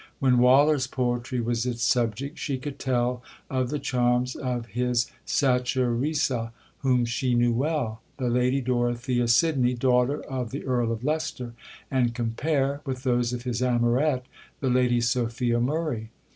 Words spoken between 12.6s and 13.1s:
with